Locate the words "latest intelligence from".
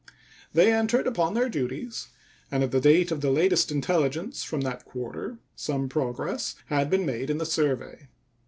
3.29-4.61